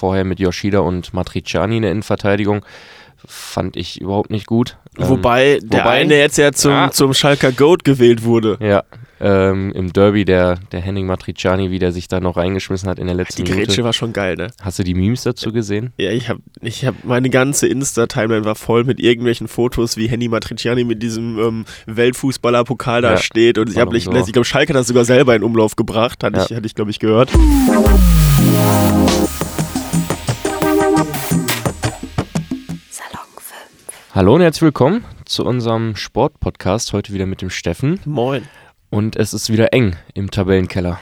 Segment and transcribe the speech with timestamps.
[0.00, 2.64] vorher mit Yoshida und Matriciani in der Innenverteidigung.
[3.26, 4.78] Fand ich überhaupt nicht gut.
[4.96, 6.90] Wobei Ähm, der wobei- eine jetzt ja zum, Ah.
[6.90, 8.56] zum Schalker Goat gewählt wurde.
[8.62, 8.82] Ja,
[9.20, 13.06] ähm, im Derby der, der Henning Matriciani, wie der sich da noch reingeschmissen hat in
[13.08, 13.84] der letzten Die Grätsche Minute.
[13.84, 14.46] war schon geil, ne?
[14.62, 15.92] Hast du die Memes dazu gesehen?
[15.98, 20.28] Ja, ich habe ich hab, meine ganze Insta-Timeline war voll mit irgendwelchen Fotos, wie Henny
[20.28, 23.58] Matriciani mit diesem ähm, Weltfußballer-Pokal da Ja, steht.
[23.58, 24.14] Und ich habe, so.
[24.16, 26.46] ich glaube, Schalke hat das sogar selber in Umlauf gebracht, hatte Ja.
[26.48, 27.28] ich, hatte ich glaube ich, gehört.
[34.12, 36.92] Hallo und herzlich willkommen zu unserem Sportpodcast.
[36.92, 38.00] Heute wieder mit dem Steffen.
[38.04, 38.42] Moin.
[38.90, 40.98] Und es ist wieder eng im Tabellenkeller.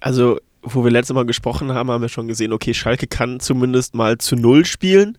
[0.00, 3.94] Also, wo wir letztes Mal gesprochen haben, haben wir schon gesehen, okay, Schalke kann zumindest
[3.94, 5.18] mal zu Null spielen.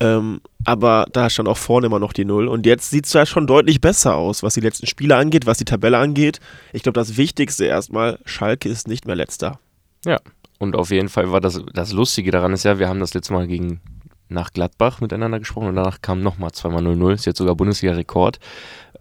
[0.00, 2.48] Ähm, aber da stand auch vorne immer noch die Null.
[2.48, 5.58] Und jetzt sieht es ja schon deutlich besser aus, was die letzten Spiele angeht, was
[5.58, 6.40] die Tabelle angeht.
[6.72, 9.60] Ich glaube, das Wichtigste erstmal, Schalke ist nicht mehr letzter.
[10.06, 10.20] Ja.
[10.58, 13.34] Und auf jeden Fall war das, das Lustige daran ist ja, wir haben das letzte
[13.34, 13.82] Mal gegen
[14.28, 17.12] nach Gladbach miteinander gesprochen und danach kam nochmal zweimal 0-0.
[17.14, 18.38] Ist jetzt sogar Bundesliga-Rekord.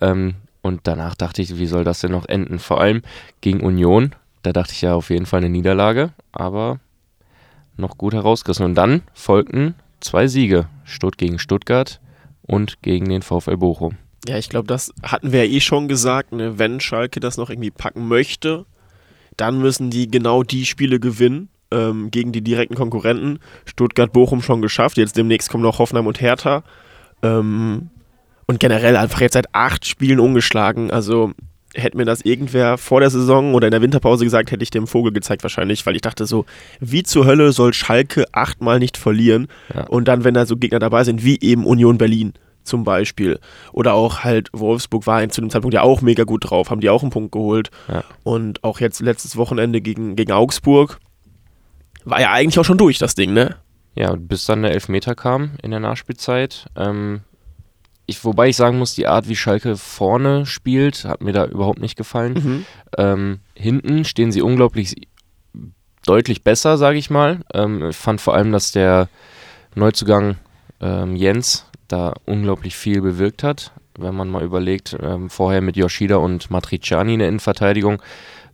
[0.01, 2.59] Ähm, und danach dachte ich, wie soll das denn noch enden?
[2.59, 3.01] Vor allem
[3.41, 4.15] gegen Union.
[4.41, 6.79] Da dachte ich ja auf jeden Fall eine Niederlage, aber
[7.77, 8.65] noch gut herausgerissen.
[8.65, 10.67] Und dann folgten zwei Siege.
[10.83, 11.99] Stutt gegen Stuttgart
[12.43, 13.97] und gegen den VfL Bochum.
[14.27, 16.57] Ja, ich glaube, das hatten wir ja eh schon gesagt, ne?
[16.57, 18.65] wenn Schalke das noch irgendwie packen möchte,
[19.37, 23.39] dann müssen die genau die Spiele gewinnen ähm, gegen die direkten Konkurrenten.
[23.65, 26.63] Stuttgart, Bochum schon geschafft, jetzt demnächst kommen noch Hoffenheim und Hertha.
[27.21, 27.89] Ähm,
[28.47, 30.91] und generell einfach jetzt seit acht Spielen ungeschlagen.
[30.91, 31.33] Also
[31.73, 34.87] hätte mir das irgendwer vor der Saison oder in der Winterpause gesagt, hätte ich dem
[34.87, 36.45] Vogel gezeigt wahrscheinlich, weil ich dachte so,
[36.79, 39.47] wie zur Hölle soll Schalke achtmal nicht verlieren?
[39.73, 39.85] Ja.
[39.87, 43.39] Und dann, wenn da so Gegner dabei sind, wie eben Union Berlin zum Beispiel.
[43.73, 46.89] Oder auch halt Wolfsburg war zu dem Zeitpunkt ja auch mega gut drauf, haben die
[46.89, 47.69] auch einen Punkt geholt.
[47.87, 48.03] Ja.
[48.23, 50.99] Und auch jetzt letztes Wochenende gegen, gegen Augsburg
[52.05, 53.57] war ja eigentlich auch schon durch, das Ding, ne?
[53.95, 56.67] Ja, bis dann der Elfmeter kam in der Nachspielzeit.
[56.75, 57.21] Ähm,
[58.05, 61.79] ich, wobei ich sagen muss, die Art, wie Schalke vorne spielt, hat mir da überhaupt
[61.79, 62.33] nicht gefallen.
[62.33, 62.65] Mhm.
[62.97, 65.07] Ähm, hinten stehen sie unglaublich
[66.05, 67.39] deutlich besser, sage ich mal.
[67.53, 69.09] Ähm, ich fand vor allem, dass der
[69.73, 70.35] Neuzugang
[70.81, 73.71] ähm, Jens da unglaublich viel bewirkt hat.
[73.97, 78.01] Wenn man mal überlegt, ähm, vorher mit Yoshida und Matriciani in der Innenverteidigung,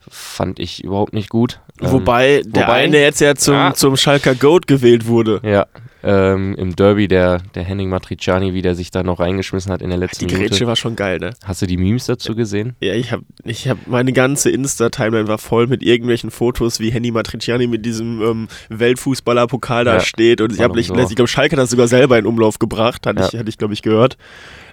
[0.09, 1.59] fand ich überhaupt nicht gut.
[1.81, 3.73] Ähm, wobei der wobei- eine jetzt ja zum, Ah.
[3.73, 5.39] zum Schalker Goat gewählt wurde.
[5.44, 5.66] Ja,
[6.03, 9.89] ähm, im Derby der, der Henning Matriciani, wie der sich da noch reingeschmissen hat in
[9.89, 10.67] der letzten Die Grätsche Minute.
[10.67, 11.31] war schon geil, ne?
[11.44, 12.75] Hast du die Memes dazu gesehen?
[12.79, 17.12] Ja, ich habe, ich hab, meine ganze Insta-Timeline war voll mit irgendwelchen Fotos, wie Henny
[17.12, 20.41] Matriciani mit diesem ähm, Weltfußballer-Pokal da Ja, steht.
[20.41, 20.94] Und ich habe, so.
[21.00, 23.29] ich glaube, Schalke hat das sogar selber in Umlauf gebracht, hatte Ja.
[23.31, 24.18] ich, hatte ich glaube ich, gehört.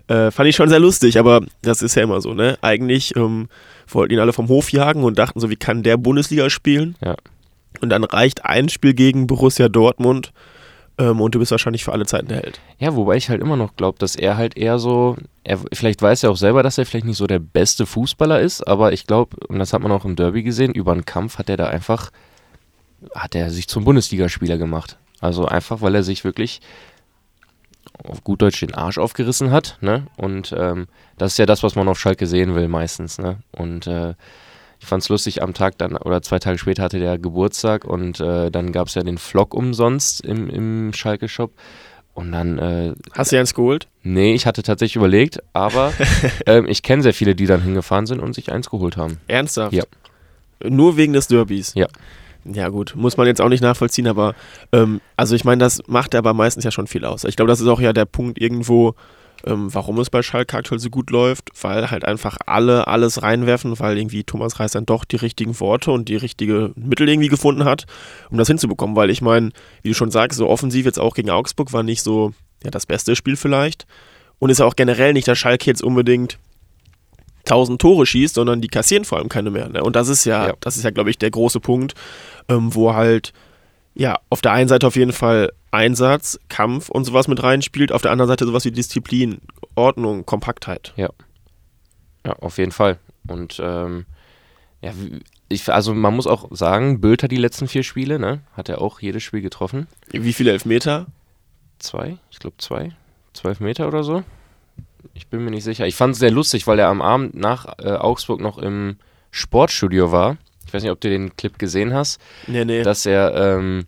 [0.08, 2.56] Äh, fand ich schon sehr lustig, aber das ist ja immer so, ne?
[2.62, 3.48] Eigentlich ähm,
[3.94, 6.96] wollten ihn alle vom Hof jagen und dachten so, wie kann der Bundesliga spielen?
[7.02, 7.16] Ja.
[7.80, 10.32] Und dann reicht ein Spiel gegen Borussia Dortmund
[10.98, 12.60] ähm, und du bist wahrscheinlich für alle Zeiten der Held.
[12.78, 16.24] Ja, wobei ich halt immer noch glaube, dass er halt eher so, er, vielleicht weiß
[16.24, 19.36] er auch selber, dass er vielleicht nicht so der beste Fußballer ist, aber ich glaube,
[19.48, 22.10] und das hat man auch im Derby gesehen, über einen Kampf hat er da einfach,
[23.14, 24.98] hat er sich zum Bundesligaspieler gemacht.
[25.20, 26.60] Also einfach, weil er sich wirklich
[28.04, 30.06] auf gut Deutsch den Arsch aufgerissen hat, ne?
[30.16, 33.38] Und ähm, das ist ja das, was man auf Schalke sehen will meistens, ne?
[33.52, 34.14] Und äh,
[34.80, 38.50] ich fand's lustig, am Tag dann oder zwei Tage später hatte der Geburtstag und äh,
[38.50, 41.52] dann gab's ja den Vlog umsonst im, im Schalke-Shop.
[42.14, 43.86] Und dann, äh, Hast du dir eins geholt?
[44.02, 45.92] nee, ich hatte tatsächlich überlegt, aber
[46.46, 49.18] ähm, ich kenne sehr viele, die dann hingefahren sind und sich eins geholt haben.
[49.28, 49.72] Ernsthaft?
[49.72, 49.84] Ja.
[50.64, 51.72] Nur wegen des Derbys?
[51.74, 51.86] Ja.
[52.44, 54.34] Ja gut, muss man jetzt auch nicht nachvollziehen, aber
[54.72, 57.24] ähm, also ich meine, das macht aber meistens ja schon viel aus.
[57.24, 58.94] Ich glaube, das ist auch ja der Punkt irgendwo,
[59.44, 63.78] ähm, warum es bei Schalke aktuell so gut läuft, weil halt einfach alle alles reinwerfen,
[63.78, 67.64] weil irgendwie Thomas Reis dann doch die richtigen Worte und die richtige Mittel irgendwie gefunden
[67.64, 67.86] hat,
[68.30, 69.50] um das hinzubekommen, weil ich meine,
[69.82, 72.32] wie du schon sagst, so offensiv jetzt auch gegen Augsburg war nicht so
[72.64, 73.86] ja, das beste Spiel vielleicht
[74.38, 76.38] und ist ja auch generell nicht, dass Schalke jetzt unbedingt
[77.50, 79.68] 1000 Tore schießt, sondern die kassieren vor allem keine mehr.
[79.68, 79.82] Ne?
[79.82, 80.54] Und das ist ja, Ja.
[80.60, 81.94] das ist ja, glaube ich, der große Punkt,
[82.48, 83.32] ähm, wo halt,
[83.94, 88.02] ja, auf der einen Seite auf jeden Fall Einsatz, Kampf und sowas mit reinspielt, auf
[88.02, 89.38] der anderen Seite sowas wie Disziplin,
[89.74, 90.92] Ordnung, Kompaktheit.
[92.26, 92.98] Ja, auf jeden Fall.
[93.26, 94.06] Und ähm,
[94.80, 94.92] ja,
[95.48, 98.40] ich, also man muss auch sagen, Bülter die letzten vier Spiele, ne?
[98.54, 99.86] Hat er auch jedes Spiel getroffen.
[100.10, 101.06] Wie viele Elfmeter?
[101.78, 102.92] Zwei, ich glaube zwei,
[103.32, 104.22] zwölf Meter oder so.
[105.18, 105.84] Ich bin mir nicht sicher.
[105.86, 108.96] Ich fand es sehr lustig, weil er am Abend nach äh, Augsburg noch im
[109.32, 110.36] Sportstudio war.
[110.64, 112.82] Ich weiß nicht, ob du den Clip gesehen hast, Nee, nee.
[112.84, 113.86] dass er ähm,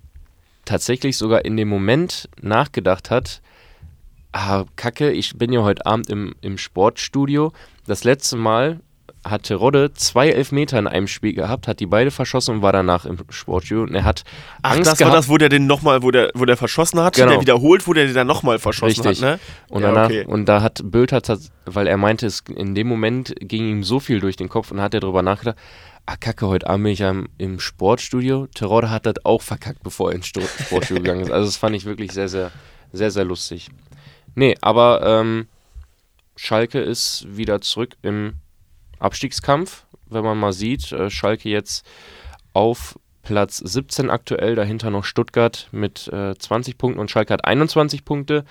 [0.64, 3.42] tatsächlich sogar in dem Moment nachgedacht hat,
[4.32, 7.52] ah, Kacke, ich bin ja heute Abend im, im Sportstudio.
[7.86, 8.80] Das letzte Mal
[9.24, 13.04] hat Terodde zwei Elfmeter in einem Spiel gehabt, hat die beide verschossen und war danach
[13.04, 13.82] im Sportstudio.
[13.82, 14.24] Und er hat
[14.62, 15.12] Ach, Angst das gehabt.
[15.12, 17.32] war das, wo der den nochmal, wo der, wo der verschossen hat, Genau.
[17.32, 19.22] der wiederholt, wo der den dann nochmal verschossen Richtig.
[19.22, 19.40] hat, ne?
[19.68, 20.24] Und, Ja, danach, okay.
[20.24, 24.00] und da hat Bülter, tats- weil er meinte, es, in dem Moment ging ihm so
[24.00, 25.56] viel durch den Kopf und hat er darüber nachgedacht,
[26.06, 28.46] ah kacke, heute Abend bin ich im, Sportstudio.
[28.54, 31.30] Terodde hat das auch verkackt, bevor er ins Sportstudio gegangen ist.
[31.30, 32.50] Also das fand ich wirklich sehr, sehr,
[32.92, 33.68] sehr, sehr lustig.
[34.34, 35.46] Nee, aber ähm,
[36.36, 38.34] Schalke ist wieder zurück im
[39.00, 40.92] Abstiegskampf, wenn man mal sieht.
[40.92, 41.84] Äh, Schalke jetzt
[42.52, 48.04] auf Platz 17 aktuell, dahinter noch Stuttgart mit äh, 20 Punkten und Schalke hat 21
[48.04, 48.44] Punkte.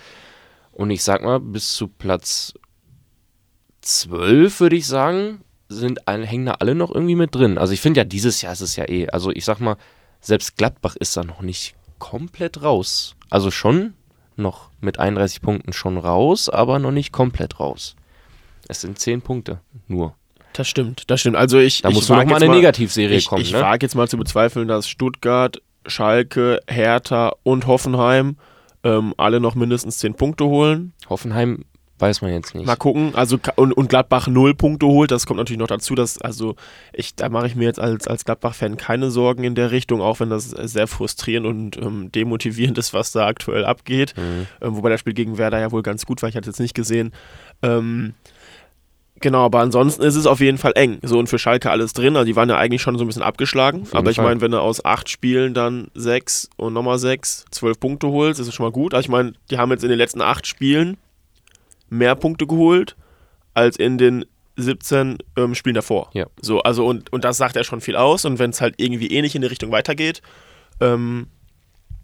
[0.72, 2.54] Und ich sag mal, bis zu Platz
[3.82, 7.58] 12 würde ich sagen, sind, hängen da alle noch irgendwie mit drin.
[7.58, 9.08] Also ich finde ja, dieses Jahr ist es ja eh.
[9.08, 9.76] Also ich sag mal,
[10.20, 13.14] selbst Gladbach ist da noch nicht komplett raus.
[13.30, 13.94] Also schon
[14.36, 17.94] noch mit 31 Punkten schon raus, aber noch nicht komplett raus.
[18.68, 20.14] Es sind 10 Punkte nur.
[20.52, 21.36] Das stimmt, das stimmt.
[21.36, 23.42] Also ich, Da ich muss nur noch wag mal jetzt eine Negativserie ich, kommen.
[23.42, 23.60] Ich ne?
[23.60, 28.36] wage jetzt mal zu bezweifeln, dass Stuttgart, Schalke, Hertha und Hoffenheim
[28.82, 30.92] ähm, alle noch mindestens 10 Punkte holen.
[31.08, 31.64] Hoffenheim
[32.00, 32.66] weiß man jetzt nicht.
[32.66, 33.14] Mal gucken.
[33.14, 35.10] Also und, und Gladbach 0 Punkte holt.
[35.10, 36.56] Das kommt natürlich noch dazu, dass, also
[36.92, 40.20] ich, da mache ich mir jetzt als, als Gladbach-Fan keine Sorgen in der Richtung, auch
[40.20, 44.14] wenn das sehr frustrierend und ähm, demotivierend ist, was da aktuell abgeht.
[44.16, 44.46] Mhm.
[44.60, 46.60] Ähm, wobei das Spiel gegen Werder ja wohl ganz gut war, ich hatte es jetzt
[46.60, 47.12] nicht gesehen.
[47.62, 48.14] Ähm,
[49.20, 50.98] genau, aber ansonsten ist es auf jeden Fall eng.
[51.02, 52.16] So und für Schalke alles drin.
[52.16, 53.86] Also die waren ja eigentlich schon so ein bisschen abgeschlagen.
[53.92, 58.08] Aber ich meine, wenn du aus acht Spielen dann sechs und nochmal sechs, zwölf Punkte
[58.08, 58.94] holst, ist es schon mal gut.
[58.94, 60.96] Also ich meine, die haben jetzt in den letzten acht Spielen
[61.88, 62.96] mehr Punkte geholt
[63.54, 64.24] als in den
[64.56, 66.10] 17 ähm, Spielen davor.
[66.12, 66.26] Ja.
[66.40, 68.24] So, also und, und das sagt ja schon viel aus.
[68.24, 70.22] Und wenn es halt irgendwie ähnlich in die Richtung weitergeht,
[70.80, 71.28] ähm,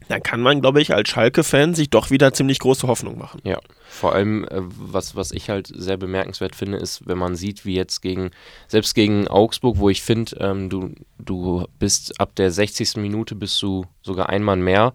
[0.08, 3.40] dann kann man, glaube ich, als Schalke-Fan sich doch wieder ziemlich große Hoffnung machen.
[3.44, 3.58] Ja,
[3.88, 7.74] vor allem, äh, was, was ich halt sehr bemerkenswert finde, ist, wenn man sieht, wie
[7.74, 8.30] jetzt gegen,
[8.68, 12.96] selbst gegen Augsburg, wo ich finde, ähm, du, du bist ab der 60.
[12.96, 14.94] Minute bist du sogar ein Mann mehr,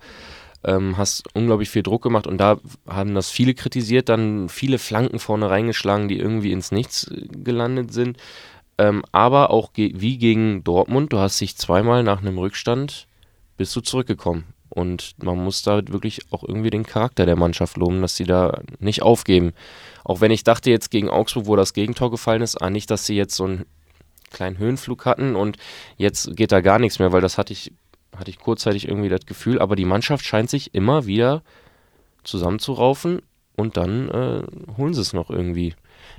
[0.64, 5.20] ähm, hast unglaublich viel Druck gemacht und da haben das viele kritisiert, dann viele Flanken
[5.20, 8.18] vorne reingeschlagen, die irgendwie ins Nichts äh, gelandet sind.
[8.78, 13.08] Ähm, aber auch ge wie gegen Dortmund, du hast dich zweimal nach einem Rückstand
[13.58, 14.46] bist du zurückgekommen.
[14.72, 18.62] Und man muss da wirklich auch irgendwie den Charakter der Mannschaft loben, dass sie da
[18.80, 19.54] nicht aufgeben.
[20.04, 23.06] Auch wenn ich dachte jetzt gegen Augsburg, wo das Gegentor gefallen ist, ah, nicht, dass
[23.06, 23.66] sie jetzt so einen
[24.32, 25.58] kleinen Höhenflug hatten und
[25.98, 27.74] jetzt geht da gar nichts mehr, weil das hatte ich,
[28.16, 29.60] hatte ich kurzzeitig irgendwie das Gefühl.
[29.60, 31.44] Aber die Mannschaft scheint sich immer wieder
[32.24, 33.22] zusammenzuraufen
[33.58, 34.44] und dann äh,
[34.78, 35.76] holen sie es noch irgendwie.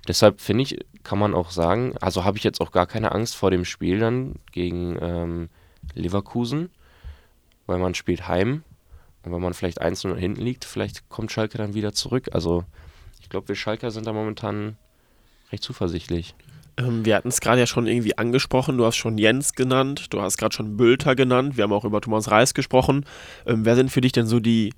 [0.07, 3.35] Deshalb finde ich, kann man auch sagen, also habe ich jetzt auch gar keine Angst
[3.35, 5.49] vor dem Spiel dann gegen ähm,
[5.95, 6.71] Leverkusen,
[7.67, 8.65] weil man spielt heim
[9.25, 12.31] und wenn man vielleicht 1-0 hinten liegt, vielleicht kommt Schalke dann wieder zurück.
[12.33, 12.65] Also
[13.21, 14.77] ich glaube, wir Schalker sind da momentan
[15.53, 16.35] recht zuversichtlich.
[16.77, 18.79] Ähm, wir hatten es gerade ja schon irgendwie angesprochen.
[18.79, 21.57] Du hast schon Jens genannt, du hast gerade schon Bülter genannt.
[21.57, 23.05] Wir haben auch über Thomas Reis gesprochen.
[23.47, 24.73] Ähm, wer sind für dich denn so die,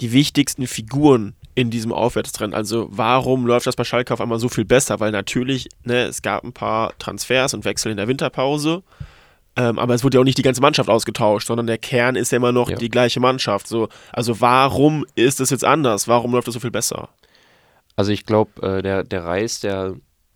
[0.00, 2.54] die wichtigsten Figuren in diesem Aufwärtstrend?
[2.54, 5.00] Also warum läuft das bei Schalke auf einmal so viel besser?
[5.00, 8.82] Weil natürlich, ne, es gab ein paar Transfers und Wechsel in der Winterpause.
[9.56, 12.32] Ähm, aber es wurde ja auch nicht die ganze Mannschaft ausgetauscht, sondern der Kern ist
[12.32, 12.76] ja immer noch Ja.
[12.76, 13.68] die gleiche Mannschaft.
[13.68, 16.08] So, also warum ist es jetzt anders?
[16.08, 17.08] Warum läuft es so viel besser?
[17.96, 19.94] Also ich glaube, äh, der, der Reis, der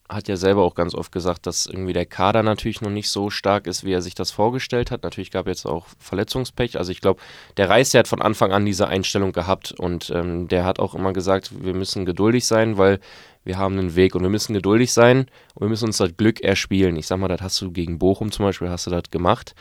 [0.09, 3.29] hat ja selber auch ganz oft gesagt, dass irgendwie der Kader natürlich noch nicht so
[3.29, 5.03] stark ist, wie er sich das vorgestellt hat.
[5.03, 6.79] Natürlich gab jetzt auch Verletzungspech.
[6.79, 7.21] Also ich glaube,
[7.59, 10.95] der Reis, der hat von Anfang an diese Einstellung gehabt und ähm, der hat auch
[10.95, 13.01] immer gesagt, wir müssen geduldig sein, weil
[13.49, 15.21] wir haben einen Weg und wir müssen geduldig sein
[15.55, 16.97] und wir müssen uns das Glück erspielen.
[16.97, 19.55] Ich sag mal, das hast du gegen Bochum zum Beispiel, hast du das gemacht.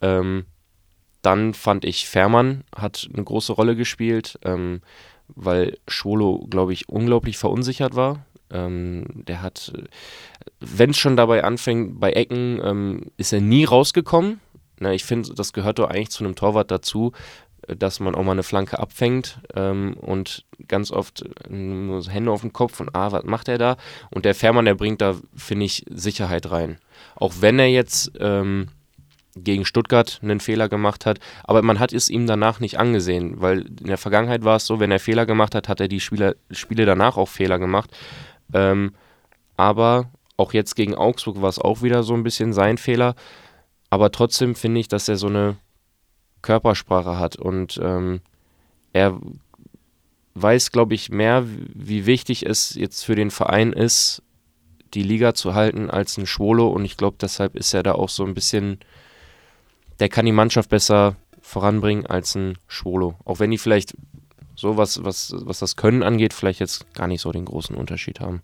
[0.00, 0.46] Ähm,
[1.20, 4.82] dann fand ich, Fährmann hat eine große Rolle gespielt, ähm,
[5.26, 8.24] weil Schwolo, glaube ich, unglaublich verunsichert war.
[8.50, 9.72] Ähm, der hat,
[10.60, 14.38] wenn es schon dabei anfängt, bei Ecken ähm, ist er nie rausgekommen.
[14.78, 17.12] Na, ich finde, das gehört doch eigentlich zu einem Torwart dazu,
[17.68, 22.30] dass man auch mal eine Flanke abfängt ähm, und ganz oft äh, nur so Hände
[22.30, 23.76] auf dem Kopf und ah, was macht er da?
[24.10, 26.78] Und der Fährmann, der bringt da, finde ich, Sicherheit rein.
[27.16, 28.68] Auch wenn er jetzt ähm,
[29.36, 33.62] gegen Stuttgart einen Fehler gemacht hat, aber man hat es ihm danach nicht angesehen, weil
[33.62, 36.34] in der Vergangenheit war es so, wenn er Fehler gemacht hat, hat er die Spieler,
[36.50, 37.90] Spiele danach auch Fehler gemacht.
[38.52, 38.92] Ähm,
[39.56, 43.14] aber auch jetzt gegen Augsburg war es auch wieder so ein bisschen sein Fehler.
[43.90, 45.56] Aber trotzdem finde ich, dass er so eine
[46.44, 48.20] Körpersprache hat und ähm,
[48.92, 49.18] er
[50.34, 54.22] weiß, glaube ich, mehr, wie wichtig es jetzt für den Verein ist,
[54.92, 58.10] die Liga zu halten als ein Schwolo und ich glaube, deshalb ist er da auch
[58.10, 58.78] so ein bisschen,
[60.00, 63.14] der kann die Mannschaft besser voranbringen als ein Schwolo.
[63.24, 63.94] Auch wenn die vielleicht
[64.54, 68.20] so was, was, was das Können angeht, vielleicht jetzt gar nicht so den großen Unterschied
[68.20, 68.42] haben.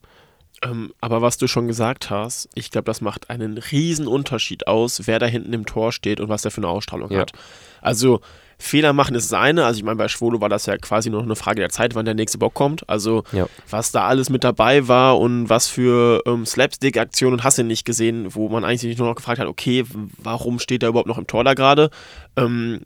[0.62, 5.06] Ähm, aber was du schon gesagt hast, ich glaube, das macht einen riesen Unterschied aus,
[5.06, 7.20] wer da hinten im Tor steht und was der für eine Ausstrahlung Ja.
[7.20, 7.32] hat.
[7.80, 8.20] Also
[8.58, 9.64] Fehler machen ist das eine.
[9.64, 11.94] Also ich meine, bei Schwolo war das ja quasi nur noch eine Frage der Zeit,
[11.94, 12.86] wann der nächste Bock kommt.
[12.90, 13.46] Also Ja.
[13.70, 17.86] was da alles mit dabei war und was für ähm, Slapstick-Aktionen und hast du nicht
[17.86, 19.84] gesehen, wo man eigentlich nur noch gefragt hat, okay,
[20.18, 21.88] warum steht er überhaupt noch im Tor da gerade?
[22.36, 22.82] Ähm,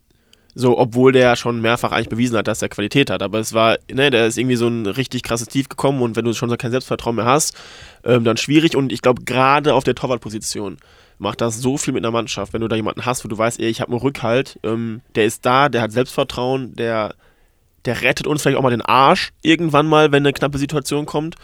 [0.54, 3.22] so, obwohl der schon mehrfach eigentlich bewiesen hat, dass er Qualität hat.
[3.22, 6.24] Aber es war, ne, der ist irgendwie so ein richtig krasses Tief gekommen und wenn
[6.24, 7.56] du schon so kein Selbstvertrauen mehr hast,
[8.04, 8.76] ähm, dann schwierig.
[8.76, 10.78] Und ich glaube, gerade auf der Torwartposition
[11.18, 13.60] macht das so viel mit einer Mannschaft, wenn du da jemanden hast, wo du weißt,
[13.60, 17.14] ey, ich habe einen Rückhalt, ähm, der ist da, der hat Selbstvertrauen, der,
[17.84, 21.36] der rettet uns vielleicht auch mal den Arsch irgendwann mal, wenn eine knappe Situation kommt.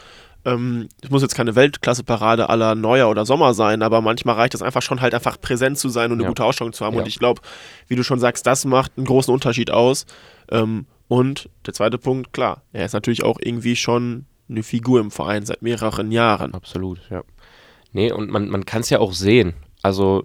[0.45, 4.63] Ähm, es muss jetzt keine Weltklasse-Parade aller Neuer oder Sommer sein, aber manchmal reicht es
[4.63, 6.29] einfach schon halt einfach präsent zu sein und eine Ja.
[6.29, 6.95] gute Ausstrahlung zu haben.
[6.95, 7.03] Ja.
[7.03, 7.43] Und ich glaube,
[7.89, 10.07] wie du schon sagst, das macht einen großen Unterschied aus.
[10.51, 15.11] Ähm, und der zweite Punkt, klar, er ist natürlich auch irgendwie schon eine Figur im
[15.11, 16.55] Verein seit mehreren Jahren.
[16.55, 17.23] Absolut, ja.
[17.93, 19.53] Nee, und man, man kann es ja auch sehen.
[19.83, 20.25] Also,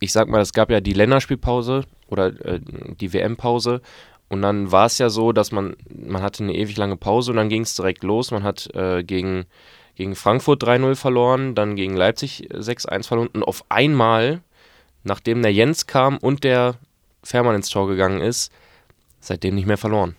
[0.00, 2.60] ich sag mal, es gab ja die Länderspielpause oder äh,
[3.00, 3.80] die WM-Pause.
[4.28, 7.36] Und dann war es ja so, dass man, man hatte eine ewig lange Pause und
[7.38, 8.30] dann ging es direkt los.
[8.30, 9.46] Man hat äh, gegen,
[9.94, 13.28] gegen Frankfurt 3-0 verloren, dann gegen Leipzig 6-1 verloren.
[13.32, 14.40] Und auf einmal,
[15.02, 16.74] nachdem der Jens kam und der
[17.24, 18.52] Fährmann ins Tor gegangen ist,
[19.20, 20.14] seitdem nicht mehr verloren.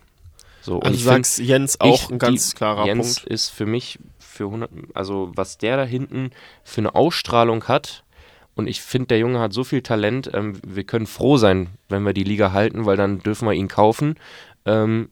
[0.62, 3.20] So, und Also ich du find- sagst Jens auch ich- ein ganz die- klarer Jens
[3.20, 3.32] Punkt.
[3.32, 6.32] ist für mich für 100, also was der da hinten
[6.64, 8.04] für eine Ausstrahlung hat.
[8.60, 10.30] Und ich finde, der Junge hat so viel Talent.
[10.34, 13.70] Ähm, wir können froh sein, wenn wir die Liga halten, weil dann dürfen wir ihn
[13.70, 14.16] kaufen.
[14.66, 15.08] Ähm,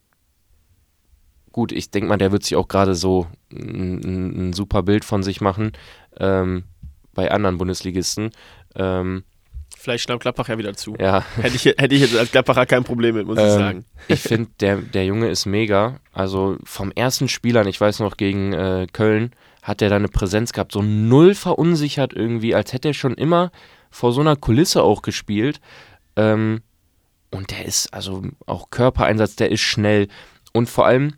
[1.54, 5.24] gut, ich denke mal, der wird sich auch gerade so ein, ein, super Bild von
[5.24, 5.72] sich machen
[6.20, 6.66] ähm,
[7.14, 8.32] bei anderen Bundesligisten.
[8.76, 9.24] Ähm,
[9.78, 10.98] Vielleicht schnappt Gladbach ja wieder zu.
[11.00, 13.86] ja, Hätte, ich, hätte ich jetzt als Gladbacher kein Problem mit, muss ich Ähm, sagen.
[14.10, 16.02] ich finde, der, der Junge ist mega.
[16.12, 19.32] Also vom ersten Spiel an, ich weiß noch, gegen äh, Köln,
[19.68, 23.52] hat er da eine Präsenz gehabt, so null verunsichert irgendwie, als hätte er schon immer
[23.92, 25.60] vor so einer Kulisse auch gespielt.
[26.16, 26.62] Ähm,
[27.32, 30.08] und der ist, also auch Körpereinsatz, der ist schnell.
[30.54, 31.16] Und vor allem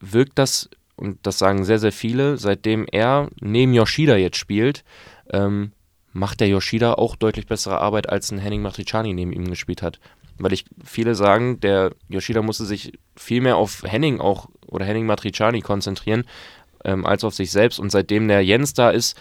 [0.00, 4.82] wirkt das, und das sagen sehr, sehr viele, seitdem er neben Yoshida jetzt spielt,
[5.30, 5.72] ähm,
[6.14, 10.00] macht der Yoshida auch deutlich bessere Arbeit, als ein Henning Matriciani neben ihm gespielt hat.
[10.38, 15.04] Weil ich viele sagen, der Yoshida musste sich viel mehr auf Henning auch oder Henning
[15.04, 16.24] Matriciani konzentrieren,
[16.84, 17.78] ähm, als auf sich selbst.
[17.78, 19.18] Und seitdem der Jens da ist,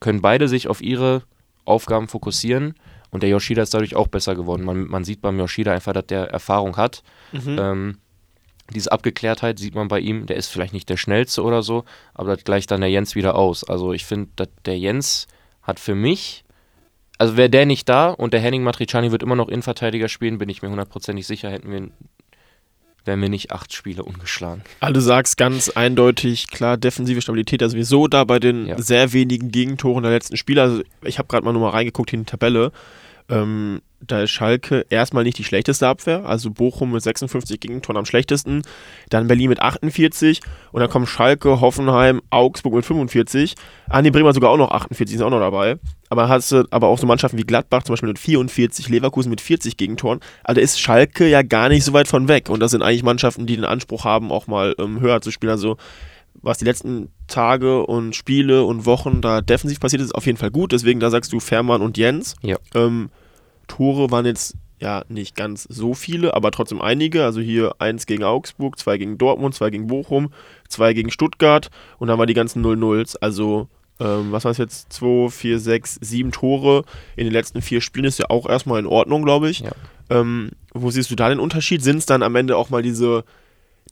[0.00, 1.22] können beide sich auf ihre
[1.64, 2.74] Aufgaben fokussieren.
[3.10, 4.64] Und der Yoshida ist dadurch auch besser geworden.
[4.64, 7.02] Man, man sieht beim Yoshida einfach, dass der Erfahrung hat.
[7.32, 7.58] Mhm.
[7.58, 7.98] Ähm,
[8.74, 10.26] diese Abgeklärtheit sieht man bei ihm.
[10.26, 11.84] Der ist vielleicht nicht der schnellste oder so,
[12.14, 13.64] aber das gleicht dann der Jens wieder aus.
[13.64, 15.26] Also ich finde, der Jens
[15.62, 16.44] hat für mich,
[17.18, 20.48] also wäre der nicht da und der Henning Matriciani wird immer noch Innenverteidiger spielen, bin
[20.48, 21.88] ich mir hundertprozentig sicher, hätten wir,
[23.06, 24.62] wären wir nicht acht Spiele ungeschlagen.
[24.80, 28.78] Also sagst ganz eindeutig, klar, defensive Stabilität ja sowieso da bei den Ja.
[28.80, 30.62] sehr wenigen Gegentoren der letzten Spiele.
[30.62, 32.72] Also ich habe gerade mal nochmal reingeguckt in die Tabelle.
[33.28, 38.04] Ähm, da ist Schalke erstmal nicht die schlechteste Abwehr, also Bochum mit 56 Gegentoren am
[38.04, 38.62] schlechtesten,
[39.08, 40.40] dann Berlin mit 48
[40.72, 43.54] und dann kommen Schalke, Hoffenheim, Augsburg mit 45.
[43.88, 45.78] Ah, nee, Bremer sogar auch noch 48, sind auch noch dabei.
[46.08, 49.40] Aber hast du aber auch so Mannschaften wie Gladbach zum Beispiel mit 44, Leverkusen mit
[49.40, 50.20] 40 Gegentoren.
[50.44, 52.48] Also da ist Schalke ja gar nicht so weit von weg.
[52.48, 55.50] Und das sind eigentlich Mannschaften, die den Anspruch haben, auch mal ähm, höher zu spielen.
[55.50, 55.76] Also
[56.42, 60.38] was die letzten Tage und Spiele und Wochen da defensiv passiert ist, ist auf jeden
[60.38, 60.72] Fall gut.
[60.72, 62.36] Deswegen da sagst du Fährmann und Jens.
[62.42, 62.56] Ja.
[62.74, 63.10] Ähm,
[63.66, 67.24] Tore waren jetzt ja nicht ganz so viele, aber trotzdem einige.
[67.24, 70.30] Also hier eins gegen Augsburg, zwei gegen Dortmund, zwei gegen Bochum,
[70.68, 73.16] zwei gegen Stuttgart und dann waren die ganzen 0-0s.
[73.20, 73.68] Also
[73.98, 74.92] ähm, was war es jetzt?
[74.92, 76.84] 2, 4, 6, 7 Tore
[77.16, 79.60] in den letzten vier Spielen ist ja auch erstmal in Ordnung, glaube ich.
[79.60, 79.72] Ja.
[80.10, 81.82] Ähm, wo siehst du da den Unterschied?
[81.82, 83.24] Sind es dann am Ende auch mal diese,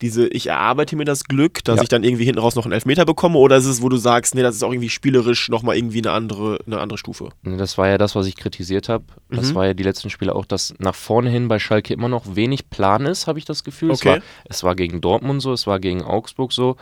[0.03, 1.83] diese, ich erarbeite mir das Glück, dass Ja.
[1.83, 3.39] ich dann irgendwie hinten raus noch einen Elfmeter bekomme?
[3.39, 6.11] Oder ist es, wo du sagst, nee, das ist auch irgendwie spielerisch nochmal irgendwie eine
[6.11, 7.29] andere, eine andere Stufe?
[7.45, 9.05] Das war ja das, was ich kritisiert habe.
[9.31, 9.55] Das Mhm.
[9.55, 12.71] war ja die letzten Spiele auch, dass nach vorne hin bei Schalke immer noch wenig
[12.71, 13.93] Plan ist, habe ich das Gefühl.
[13.93, 14.17] Es, Okay.
[14.17, 16.77] war, es war gegen Dortmund so, es war gegen Augsburg so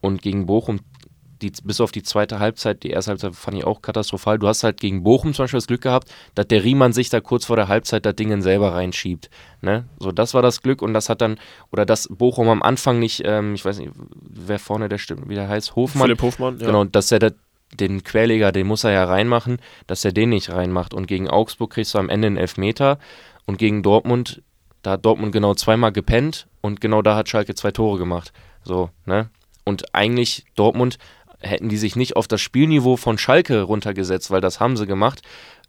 [0.00, 0.80] und gegen Bochum.
[1.42, 4.38] Die, bis auf die zweite Halbzeit, die erste Halbzeit fand ich auch katastrophal.
[4.38, 7.20] Du hast halt gegen Bochum zum Beispiel das Glück gehabt, dass der Riemann sich da
[7.20, 9.28] kurz vor der Halbzeit das Ding selber reinschiebt.
[9.60, 9.84] Ne?
[9.98, 11.38] So, das war das Glück und das hat dann,
[11.72, 15.34] oder dass Bochum am Anfang nicht, ähm, ich weiß nicht, wer vorne der stimmt, wie
[15.34, 16.66] der heißt, Hofmann, Philipp Hofmann, ja.
[16.66, 17.30] Genau, dass er da,
[17.74, 20.94] den Querleger, den muss er ja reinmachen, dass er den nicht reinmacht.
[20.94, 22.98] Und gegen Augsburg kriegst du am Ende einen Elfmeter.
[23.46, 24.42] Und gegen Dortmund,
[24.82, 28.32] da hat Dortmund genau zweimal gepennt und genau da hat Schalke zwei Tore gemacht.
[28.62, 29.30] So, ne?
[29.64, 30.98] Und eigentlich Dortmund
[31.42, 35.22] hätten die sich nicht auf das Spielniveau von Schalke runtergesetzt, weil das haben sie gemacht,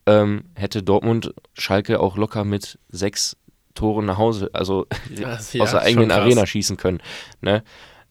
[0.06, 3.38] ähm, hätte Dortmund Schalke auch locker mit sechs
[3.76, 6.12] Toren nach Hause, also Ja, aus der eigenen.
[6.12, 7.02] Arena schießen können.
[7.42, 7.64] Ne?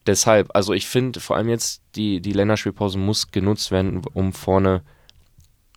[0.06, 4.82] deshalb, also ich finde vor allem jetzt, die, die Länderspielpause muss genutzt werden, um vorne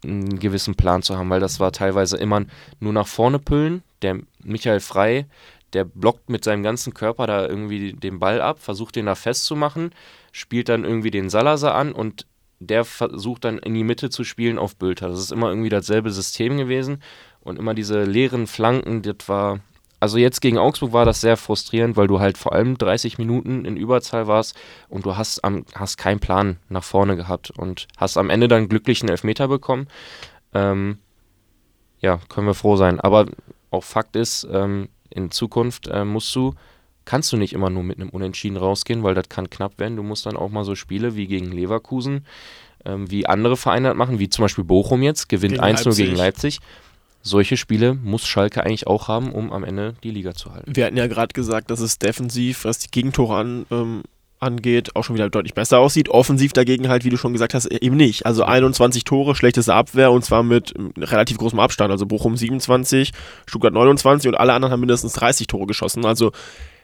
[0.03, 2.45] einen gewissen Plan zu haben, weil das war teilweise immer
[2.79, 3.83] nur nach vorne püllen.
[4.01, 5.25] Der Michael Frei,
[5.75, 9.91] der blockt mit seinem ganzen Körper da irgendwie den Ball ab, versucht den da festzumachen,
[10.32, 12.25] spielt dann irgendwie den Salazar an und
[12.60, 15.10] der versucht dann in die Mitte zu spielen auf Bülter.
[15.10, 17.03] Das ist immer irgendwie dasselbe System gewesen
[17.41, 19.60] und immer diese leeren Flanken, das war.
[20.00, 23.65] Also jetzt gegen Augsburg war das sehr frustrierend, weil du halt vor allem 30 Minuten
[23.65, 24.55] in Überzahl warst
[24.88, 28.70] und du hast, am, hast keinen Plan nach vorne gehabt und hast am Ende dann
[28.70, 29.88] glücklichen Elfmeter bekommen.
[30.53, 31.00] Ähm,
[32.00, 33.00] ja, können wir froh sein.
[33.00, 33.25] Aber
[33.72, 36.53] auch Fakt ist, ähm, in Zukunft äh, musst du,
[37.05, 39.95] kannst du nicht immer nur mit einem Unentschieden rausgehen, weil das kann knapp werden.
[39.95, 42.25] Du musst dann auch mal so Spiele wie gegen Leverkusen,
[42.84, 46.60] ähm, wie andere Vereine das machen, wie zum Beispiel Bochum jetzt, gewinnt 1-0 gegen Leipzig.
[47.22, 50.75] Solche Spiele muss Schalke eigentlich auch haben, um am Ende die Liga zu halten.
[50.75, 54.03] Wir hatten ja gerade gesagt, dass es defensiv, was die Gegentore an, ähm,
[54.39, 56.09] angeht, auch schon wieder deutlich besser aussieht.
[56.09, 58.25] Offensiv dagegen halt, wie du schon gesagt hast, eben nicht.
[58.25, 61.91] Also 21 Tore, schlechteste Abwehr und zwar mit relativ großem Abstand.
[61.91, 63.11] Also Bochum 27,
[63.45, 66.05] Stuttgart 29 und alle anderen haben mindestens 30 Tore geschossen.
[66.05, 66.31] Also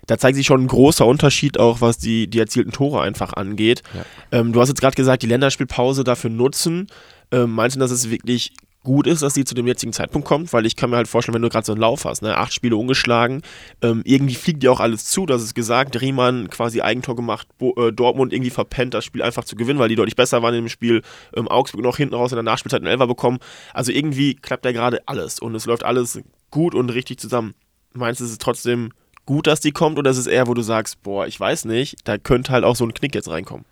[0.08, 3.84] da zeigt sich schon ein großer Unterschied auch, was die, die erzielten Tore einfach angeht.
[3.94, 4.40] Ja.
[4.40, 6.88] Ähm, du hast jetzt gerade gesagt, die Länderspielpause dafür nutzen.
[7.32, 8.54] Ähm, meinst du, dass es wirklich
[8.84, 11.36] gut ist, dass sie zu dem jetzigen Zeitpunkt kommt, weil ich kann mir halt vorstellen,
[11.36, 13.42] wenn du gerade so einen Lauf hast, ne, acht Spiele ungeschlagen,
[13.82, 17.76] ähm, irgendwie fliegt dir auch alles zu, das ist gesagt, Riemann quasi Eigentor gemacht, Bo
[17.78, 20.70] äh, Dortmund irgendwie verpennt, das Spiel einfach zu gewinnen, weil die deutlich besser waren dem
[20.70, 21.04] Spiel,
[21.36, 23.40] ähm, Augsburg noch hinten raus in der Nachspielzeit einen Elfer bekommen,
[23.74, 26.20] also irgendwie klappt ja gerade alles und es läuft alles
[26.50, 27.54] gut und richtig zusammen.
[27.94, 28.92] Meinst du, ist es trotzdem
[29.26, 31.98] gut, dass die kommt oder ist es eher, wo du sagst, boah, ich weiß nicht,
[32.06, 33.66] da könnte halt auch so ein Knick jetzt reinkommen?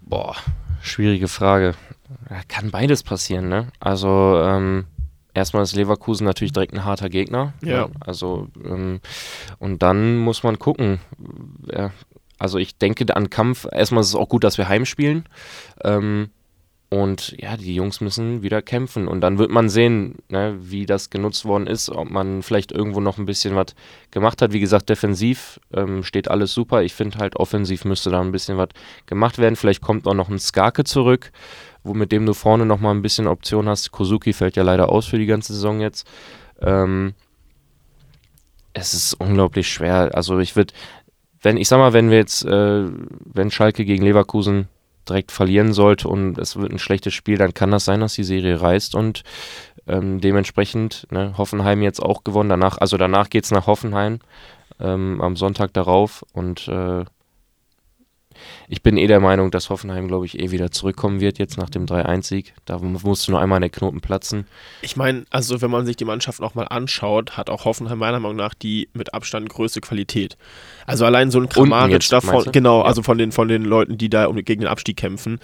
[0.00, 0.36] Boah,
[0.84, 1.74] schwierige Frage
[2.48, 3.68] kann beides passieren, ne?
[3.80, 4.86] Also, ähm,
[5.34, 7.54] erstmal ist Leverkusen natürlich direkt ein harter Gegner.
[7.62, 7.70] Ja.
[7.70, 9.00] ja also, ähm,
[9.58, 11.00] und dann muss man gucken.
[11.70, 11.90] Ja,
[12.38, 15.24] also, ich denke an Kampf, erstmal ist es auch gut, dass wir heimspielen.
[15.82, 16.30] Ähm,
[16.94, 19.08] und ja, die Jungs müssen wieder kämpfen.
[19.08, 23.00] Und dann wird man sehen, ne, wie das genutzt worden ist, ob man vielleicht irgendwo
[23.00, 23.74] noch ein bisschen was
[24.10, 24.52] gemacht hat.
[24.52, 26.82] Wie gesagt, defensiv ähm, steht alles super.
[26.82, 28.68] Ich finde halt, offensiv müsste da ein bisschen was
[29.06, 29.56] gemacht werden.
[29.56, 31.32] Vielleicht kommt auch noch ein Skarke zurück
[31.84, 33.92] wo mit dem du vorne nochmal ein bisschen Option hast.
[33.92, 36.08] Kozuki fällt ja leider aus für die ganze Saison jetzt.
[36.62, 37.12] Ähm,
[38.72, 40.10] es ist unglaublich schwer.
[40.14, 40.72] Also ich würde,
[41.42, 44.68] wenn, ich sag mal, wenn wir jetzt, äh, wenn Schalke gegen Leverkusen
[45.08, 48.24] direkt verlieren sollte und es wird ein schlechtes Spiel, dann kann das sein, dass die
[48.24, 49.22] Serie reißt und
[49.86, 52.48] ähm, dementsprechend ne, Hoffenheim jetzt auch gewonnen.
[52.48, 54.20] Danach, also danach geht es nach Hoffenheim
[54.80, 57.04] ähm, am Sonntag darauf und äh,
[58.68, 61.70] ich bin eh der Meinung, dass Hoffenheim, glaube ich, eh wieder zurückkommen wird jetzt nach
[61.70, 62.54] dem 3-1-Sieg.
[62.64, 64.46] Da musste nur einmal der Knoten platzen.
[64.82, 68.36] Ich meine, also wenn man sich die Mannschaft nochmal anschaut, hat auch Hoffenheim meiner Meinung
[68.36, 70.36] nach die mit Abstand größte Qualität.
[70.86, 72.86] Also allein so ein Kramaric davon, genau, ja.
[72.86, 75.38] also von den, von den Leuten, die da um, gegen den Abstieg kämpfen.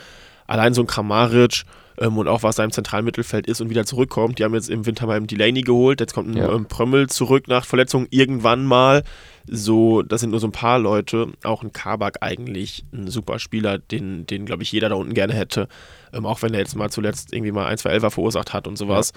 [0.46, 1.64] Allein so ein Kramaric,
[2.00, 4.38] ähm, und auch was da im zentralen Mittelfeld ist und wieder zurückkommt.
[4.38, 6.52] Die haben jetzt im Winter mal einen Delaney geholt, jetzt kommt ein ja.
[6.52, 9.04] ähm, Prömmel zurück nach Verletzung irgendwann mal.
[9.46, 11.28] So, das sind nur so ein paar Leute.
[11.44, 15.34] Auch ein Kabak eigentlich ein super Spieler, den, den glaube ich, jeder da unten gerne
[15.34, 15.68] hätte.
[16.12, 18.76] Ähm, auch wenn er jetzt mal zuletzt irgendwie mal ein, zwei Elfer verursacht hat und
[18.76, 19.12] sowas.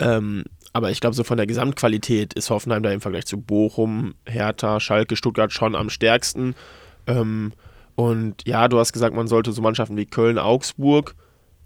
[0.00, 0.16] Ja.
[0.16, 4.14] Ähm, aber ich glaube, so von der Gesamtqualität ist Hoffenheim da im Vergleich zu Bochum,
[4.26, 6.54] Hertha, Schalke, Stuttgart schon am stärksten.
[7.06, 7.52] Ähm,
[7.94, 11.14] und ja, du hast gesagt, man sollte so Mannschaften wie Köln, Augsburg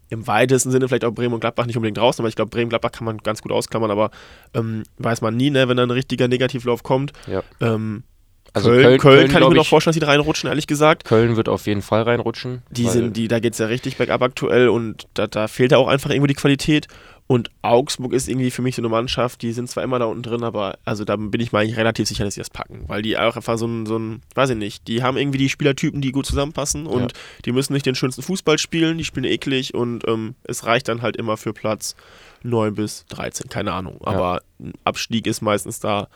[0.08, 2.68] im weitesten Sinne vielleicht auch Bremen und Gladbach nicht unbedingt draußen, aber ich glaube, Bremen,
[2.68, 4.10] Gladbach kann man ganz gut ausklammern, aber
[4.54, 7.12] ähm, weiß man nie, ne, wenn da ein richtiger Negativlauf kommt.
[7.26, 7.42] Ja.
[7.60, 8.04] Ähm,
[8.52, 11.04] also Köln, Köln, Köln, kann ich mir noch vorstellen, dass die da reinrutschen, ehrlich gesagt.
[11.04, 12.62] Köln wird auf jeden Fall reinrutschen.
[12.70, 15.78] Die sind, die, da geht es ja richtig bergab aktuell und da, da fehlt ja
[15.78, 16.86] auch einfach irgendwo die Qualität.
[17.28, 20.22] Und Augsburg ist irgendwie für mich so eine Mannschaft, die sind zwar immer da unten
[20.22, 22.84] drin, aber also da bin ich mir eigentlich relativ sicher, dass sie das packen.
[22.86, 25.48] Weil die auch einfach so ein, so ein, weiß ich nicht, die haben irgendwie die
[25.48, 27.18] Spielertypen, die gut zusammenpassen und ja.
[27.44, 31.02] die müssen nicht den schönsten Fußball spielen, die spielen eklig und ähm, es reicht dann
[31.02, 31.96] halt immer für Platz
[32.44, 33.98] 9 bis 13, keine Ahnung.
[34.04, 34.66] Aber ja.
[34.66, 36.06] ein Abstieg ist meistens da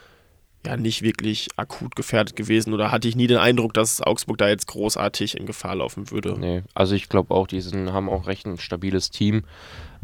[0.64, 4.48] ja nicht wirklich akut gefährdet gewesen oder hatte ich nie den Eindruck, dass Augsburg da
[4.48, 6.38] jetzt großartig in Gefahr laufen würde.
[6.38, 9.42] Nee, also ich glaube auch, die sind, haben auch recht ein stabiles Team.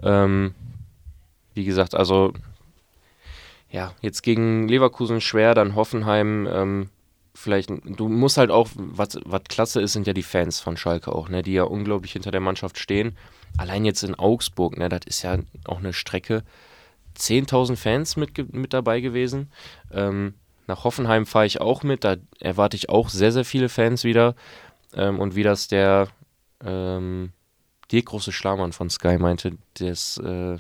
[0.03, 0.55] Ähm,
[1.57, 2.33] wie gesagt, also
[3.71, 6.91] ja, jetzt gegen Leverkusen schwer, dann Hoffenheim, ähm,
[7.35, 11.13] vielleicht, du musst halt auch, was, was klasse ist, sind ja die Fans von Schalke
[11.13, 13.17] auch, ne, die ja unglaublich hinter der Mannschaft stehen.
[13.59, 16.45] Allein jetzt in Augsburg, ne, das ist ja auch eine Strecke.
[17.19, 19.51] 10.000 Fans mit, mit dabei gewesen.
[19.91, 20.35] Ähm,
[20.67, 24.35] nach Hoffenheim fahre ich auch mit, da erwarte ich auch sehr, sehr viele Fans wieder.
[24.95, 26.09] Ähm, und wie das der
[26.65, 27.33] ähm,
[27.91, 30.59] Dirk Große Schlamann von Sky meinte, das äh,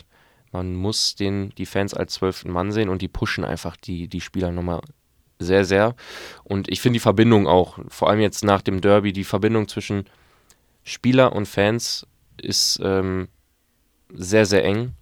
[0.57, 4.23] man muss den, die Fans als zwölften Mann sehen und die pushen einfach die, die
[4.23, 4.81] Spieler nochmal
[5.39, 5.95] sehr, sehr.
[6.45, 10.07] Und ich finde die Verbindung auch, vor allem jetzt nach dem Derby, die Verbindung zwischen
[10.83, 12.07] Spieler und Fans
[12.41, 13.29] ist ähm,
[14.15, 14.95] sehr, sehr eng.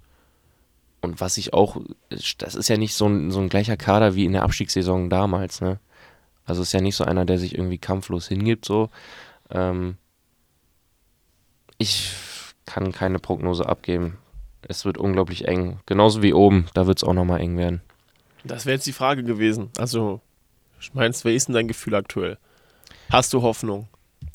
[1.02, 1.80] Und was ich auch,
[2.38, 5.60] das ist ja nicht so ein, so ein gleicher Kader wie in der Abstiegssaison damals,
[5.60, 5.78] ne?
[6.46, 8.90] Also ist ja nicht so einer, der sich irgendwie kampflos hingibt, so.
[9.50, 9.98] Ähm,
[11.78, 12.12] ich
[12.66, 14.18] kann keine Prognose abgeben.
[14.68, 15.78] Es wird unglaublich eng.
[15.86, 17.80] Genauso wie oben, da wird es auch nochmal eng werden.
[18.44, 19.70] Das wäre jetzt die Frage gewesen.
[19.78, 20.20] Also,
[20.80, 22.38] ich meinst, wer ist denn dein Gefühl aktuell?
[23.10, 23.88] Hast du Hoffnung?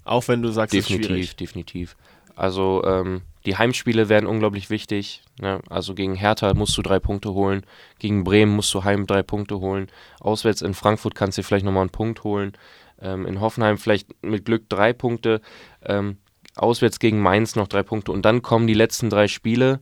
[0.04, 1.36] Auch wenn du sagst, definitiv, es ist schwierig.
[1.36, 1.96] definitiv.
[2.36, 5.24] Also ähm, die Heimspiele werden unglaublich wichtig.
[5.42, 5.60] Ne?
[5.70, 7.66] Also gegen Hertha musst du drei Punkte holen,
[8.00, 9.88] gegen Bremen musst du heim drei Punkte holen.
[10.22, 12.54] Auswärts in Frankfurt kannst du vielleicht nochmal einen Punkt holen.
[13.02, 15.42] Ähm, in Hoffenheim vielleicht mit Glück drei Punkte.
[15.84, 16.18] Ähm,
[16.56, 18.12] auswärts gegen Mainz noch drei Punkte.
[18.12, 19.80] Und dann kommen die letzten drei Spiele,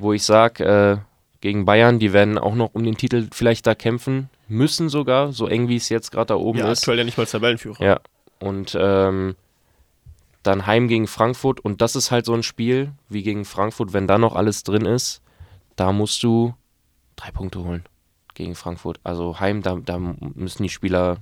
[0.00, 0.96] wo ich sage, äh,
[1.40, 5.46] gegen Bayern, die werden auch noch um den Titel vielleicht da kämpfen müssen sogar, so
[5.46, 6.80] eng wie es jetzt gerade da oben Ja, ist.
[6.80, 7.82] aktuell ja nicht mal Tabellenführer.
[7.82, 8.00] Ja.
[8.40, 9.36] Und ähm,
[10.42, 11.60] dann heim gegen Frankfurt.
[11.60, 14.84] Und das ist halt so ein Spiel wie gegen Frankfurt, wenn da noch alles drin
[14.86, 15.22] ist,
[15.76, 16.54] da musst du
[17.16, 17.84] drei Punkte holen
[18.34, 18.98] gegen Frankfurt.
[19.04, 21.18] Also heim, da, da müssen die Spieler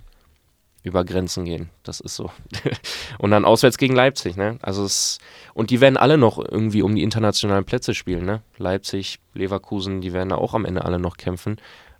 [0.82, 1.70] über Grenzen gehen.
[1.82, 2.30] Das ist so.
[3.18, 4.58] und dann auswärts gegen Leipzig, ne?
[4.62, 5.18] Also es,
[5.54, 8.42] und die werden alle noch irgendwie um die internationalen Plätze spielen, ne?
[8.56, 11.56] Leipzig, Leverkusen, die werden da auch am Ende alle noch kämpfen.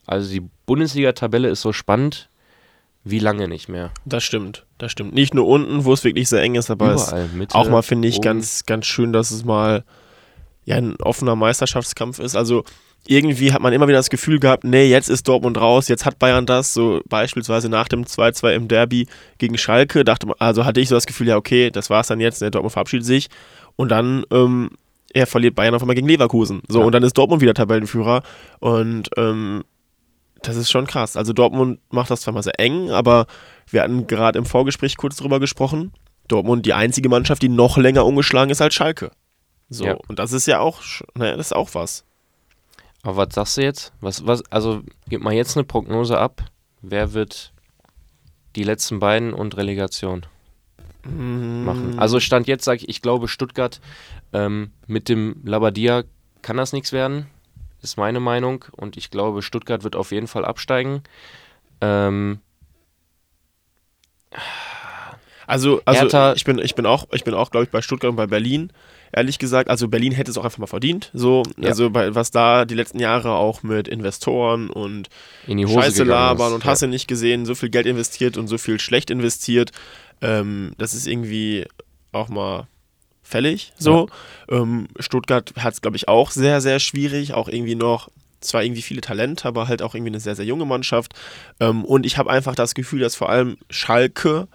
[0.07, 2.31] Also die Bundesliga-Tabelle ist so spannend
[3.05, 3.91] wie lange nicht mehr.
[4.05, 5.15] Das stimmt, das stimmt.
[5.15, 7.83] Nicht nur unten, wo es wirklich sehr eng ist, aber es Überall, Mitte, auch mal
[7.83, 8.25] finde ich oben.
[8.25, 9.85] ganz, ganz schön, dass es mal
[10.69, 12.37] ja, ein offener Meisterschaftskampf ist.
[12.37, 12.63] Also
[13.07, 16.19] irgendwie hat man immer wieder das Gefühl gehabt, nee, jetzt ist Dortmund raus, jetzt hat
[16.19, 19.07] Bayern das, so beispielsweise nach dem 2-2 im Derby
[19.39, 22.21] gegen Schalke, dachte man, also hatte ich so das Gefühl, ja, okay, das war's dann
[22.21, 23.29] jetzt, der Dortmund verabschiedet sich
[23.77, 24.71] und dann ähm,
[25.15, 26.61] er verliert Bayern auf einmal gegen Leverkusen.
[26.69, 26.85] So, Ja.
[26.87, 28.23] und dann ist Dortmund wieder Tabellenführer
[28.59, 29.65] und ähm,
[30.43, 31.17] das ist schon krass.
[31.17, 33.27] Also Dortmund macht das zwar mal sehr eng, aber
[33.71, 35.93] wir hatten gerade im Vorgespräch kurz drüber gesprochen.
[36.29, 39.11] Dortmund die einzige Mannschaft, die noch länger ungeschlagen ist als Schalke.
[39.71, 39.95] So, Ja.
[40.09, 40.81] und das ist ja auch,
[41.15, 42.05] naja, das ist auch was.
[43.03, 43.93] Aber was sagst du jetzt?
[44.01, 46.43] Was, was, also gib mal jetzt eine Prognose ab.
[46.83, 47.53] Wer wird
[48.57, 50.27] die letzten beiden und Relegation
[51.05, 51.93] machen?
[51.93, 51.99] Mhm.
[51.99, 53.81] Also Stand jetzt sage ich, ich glaube Stuttgart
[54.33, 56.05] ähm, mit dem Labadia
[56.43, 57.27] kann das nichts werden.
[57.83, 58.65] Ist meine Meinung.
[58.73, 61.03] Und ich glaube, Stuttgart wird auf jeden Fall absteigen.
[61.81, 62.41] Ähm,
[65.47, 68.11] Also, also Hertha- ich bin, ich bin auch, ich bin auch, glaube ich, bei Stuttgart
[68.11, 68.71] und bei Berlin.
[69.13, 71.11] Ehrlich gesagt, also Berlin hätte es auch einfach mal verdient.
[71.15, 71.69] So, Ja.
[71.69, 75.09] also bei, was da die letzten Jahre auch mit Investoren und
[75.47, 76.55] in Scheiße labern ist.
[76.55, 79.73] und hast du nicht gesehen, so viel Geld investiert und so viel schlecht investiert.
[80.21, 81.67] Ähm, das ist irgendwie
[82.13, 82.67] auch mal
[83.23, 83.73] fällig.
[83.79, 84.09] So.
[84.49, 87.35] Ähm, Stuttgart hat es, glaube ich, auch sehr, sehr schwierig.
[87.35, 90.65] Auch irgendwie noch, zwar irgendwie viele Talente, aber halt auch irgendwie eine sehr, sehr junge
[90.65, 91.13] Mannschaft.
[91.61, 94.49] Ähm, und ich habe einfach das Gefühl, dass vor allem Schalke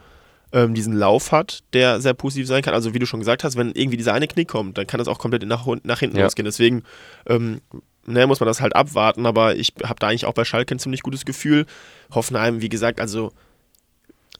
[0.54, 2.74] ähm, diesen Lauf hat, der sehr positiv sein kann.
[2.74, 5.08] Also wie du schon gesagt hast, wenn irgendwie dieser eine Knick kommt, dann kann das
[5.08, 6.24] auch komplett nach, nach hinten Ja.
[6.24, 6.46] losgehen.
[6.46, 6.84] Deswegen
[7.28, 7.60] ähm,
[8.06, 10.80] ne, muss man das halt abwarten, aber ich habe da eigentlich auch bei Schalke ein
[10.80, 11.66] ziemlich gutes Gefühl.
[12.14, 13.32] Hoffenheim, wie gesagt, also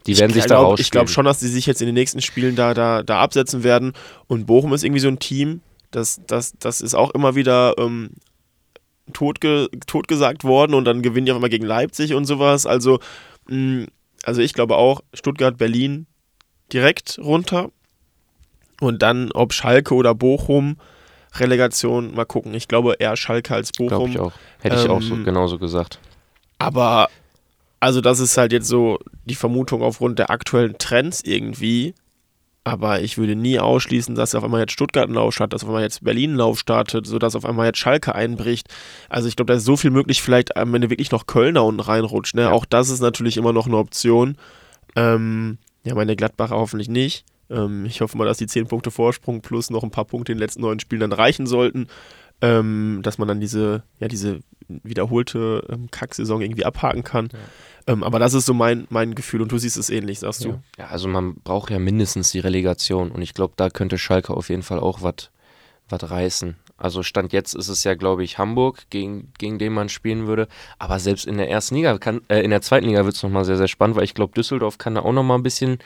[0.06, 0.86] Die werden ich sich da glaub, rausspielen.
[0.86, 3.64] Ich glaube schon, dass sie sich jetzt in den nächsten Spielen da, da, da absetzen
[3.64, 3.94] werden.
[4.28, 8.12] Und Bochum ist irgendwie so ein Team, das, das, das ist auch immer wieder ähm,
[9.14, 12.66] totge, totgesagt worden und dann gewinnen die auf einmal gegen Leipzig und sowas.
[12.66, 13.00] Also,
[13.50, 13.88] mh,
[14.24, 16.08] also ich glaube auch, Stuttgart, Berlin
[16.72, 17.70] direkt runter.
[18.82, 20.78] Und dann, ob Schalke oder Bochum,
[21.36, 22.54] Relegation, mal gucken.
[22.54, 24.12] Ich glaube eher Schalke als Glaube Bochum.
[24.12, 24.34] ich auch.
[24.62, 26.00] Hätte ich auch so, Ähm, genauso gesagt.
[26.60, 27.10] Aber,
[27.80, 31.94] also das ist halt jetzt so die Vermutung aufgrund der aktuellen Trends irgendwie.
[32.66, 35.70] Aber ich würde nie ausschließen, dass auf einmal jetzt Stuttgart einen Lauf startet, dass auf
[35.70, 38.68] einmal jetzt Berlin einen Lauf startet, sodass auf einmal jetzt Schalke einbricht.
[39.10, 41.82] Also ich glaube, da ist so viel möglich, vielleicht am Ende wirklich noch Kölner unten
[41.82, 42.36] reinrutscht.
[42.36, 42.44] Ne?
[42.44, 42.52] Ja.
[42.52, 44.38] Auch das ist natürlich immer noch eine Option.
[44.96, 47.26] Ähm, ja, meine Gladbacher hoffentlich nicht.
[47.50, 50.38] Ähm, ich hoffe mal, dass die 10 Punkte Vorsprung plus noch ein paar Punkte in
[50.38, 51.88] den letzten neun Spielen dann reichen sollten.
[52.42, 57.30] Ähm, dass man dann diese, ja, diese wiederholte ähm, Kacksaison irgendwie abhaken kann.
[57.88, 60.50] Ähm, aber das ist so mein, mein Gefühl und du siehst es ähnlich, sagst du.
[60.50, 60.60] Ja.
[60.80, 64.50] ja, also man braucht ja mindestens die Relegation und ich glaube, da könnte Schalke auf
[64.50, 65.30] jeden Fall auch was
[65.92, 66.56] reißen.
[66.76, 70.48] Also Stand jetzt ist es ja, glaube ich, Hamburg, gegen, gegen den man spielen würde.
[70.80, 73.46] Aber selbst in der ersten Liga, kann, äh, in der zweiten Liga wird es nochmal
[73.46, 75.78] sehr, sehr spannend, weil ich glaube, Düsseldorf kann da auch nochmal ein bisschen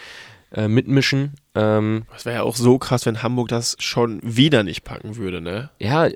[0.53, 1.33] äh, mitmischen.
[1.55, 5.41] Ähm, Das wäre ja auch so krass, wenn Hamburg das schon wieder nicht packen würde,
[5.41, 5.71] ne?
[5.79, 6.07] ja,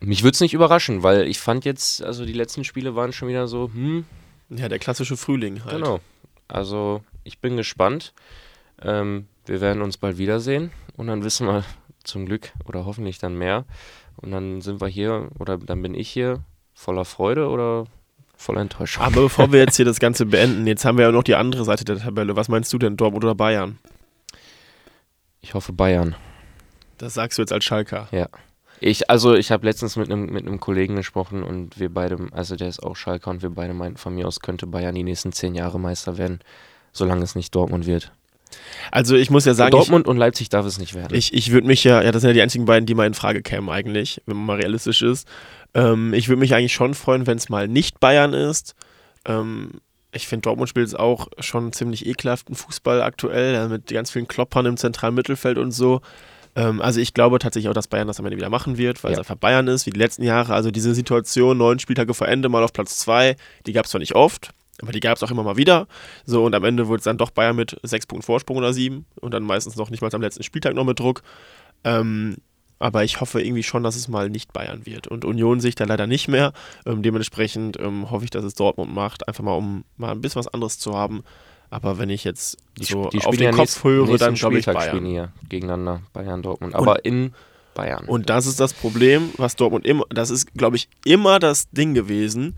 [0.00, 3.28] mich würde es nicht überraschen, weil ich fand jetzt, also die letzten Spiele waren schon
[3.28, 4.04] wieder so, hm,
[4.50, 5.76] Ja, der klassische Frühling halt.
[5.76, 6.00] Genau.
[6.48, 8.12] Also ich bin gespannt.
[8.82, 11.64] Ähm, wir werden uns bald wiedersehen und dann wissen wir
[12.04, 13.64] zum Glück oder hoffentlich dann mehr.
[14.16, 17.86] Und dann sind wir hier oder dann bin ich hier voller Freude oder
[18.38, 19.02] Voll Enttäuschung.
[19.02, 21.64] Aber bevor wir jetzt hier das Ganze beenden, jetzt haben wir ja noch die andere
[21.64, 22.36] Seite der Tabelle.
[22.36, 23.78] Was meinst du denn, Dortmund oder Bayern?
[25.40, 26.14] Ich hoffe Bayern.
[26.98, 28.08] Das sagst du jetzt als Schalker.
[28.12, 28.28] Ja.
[28.80, 32.56] Ich, also ich habe letztens mit einem mit einem Kollegen gesprochen und wir beide, also
[32.56, 35.32] der ist auch Schalker und wir beide meinten, von mir aus könnte Bayern die nächsten
[35.32, 36.40] zehn Jahre Meister werden,
[36.92, 38.12] solange es nicht Dortmund wird.
[38.90, 41.14] Also ich muss ja sagen, Dortmund und Leipzig darf es nicht werden.
[41.16, 43.06] ich, ich, ich würde mich ja, ja, das sind ja die einzigen beiden, die mal
[43.06, 45.26] in Frage kämen eigentlich, wenn man mal realistisch ist.
[45.74, 48.74] Ähm, ich würde mich eigentlich schon freuen, wenn es mal nicht Bayern ist.
[49.24, 49.80] Ähm,
[50.12, 54.66] ich finde, Dortmund spielt jetzt auch schon ziemlich ekelhaften Fußball aktuell, mit ganz vielen Kloppern
[54.66, 56.00] im zentralen Mittelfeld und so.
[56.56, 59.12] Ähm, also ich glaube tatsächlich auch, dass Bayern das am Ende wieder machen wird, weil
[59.12, 59.14] Ja.
[59.14, 60.54] es einfach Bayern ist, wie die letzten Jahre.
[60.54, 63.98] Also diese Situation, neun Spieltage vor Ende, mal auf Platz zwei, die gab es zwar
[64.00, 64.50] nicht oft,
[64.82, 65.86] aber die gab es auch immer mal wieder.
[66.24, 69.04] So, und am Ende wurde es dann doch Bayern mit sechs Punkten Vorsprung oder sieben
[69.20, 71.22] und dann meistens noch nicht mal am letzten Spieltag noch mit Druck.
[71.84, 72.36] Ähm,
[72.78, 75.06] aber ich hoffe irgendwie schon, dass es mal nicht Bayern wird.
[75.06, 76.52] Und Union sehe ich da leider nicht mehr.
[76.84, 80.40] Ähm, dementsprechend ähm, hoffe ich, dass es Dortmund macht, einfach mal um mal ein bisschen
[80.40, 81.22] was anderes zu haben.
[81.70, 84.58] Aber wenn ich jetzt die, so die auf den ja Kopf nächsten- höre, dann glaube
[84.58, 85.06] ich Bayern.
[85.06, 86.74] ja gegeneinander, Bayern, Dortmund.
[86.74, 87.32] Aber in
[87.74, 88.06] Bayern.
[88.06, 91.92] Und das ist das Problem, was Dortmund immer, das ist, glaube ich, immer das Ding
[91.94, 92.56] gewesen.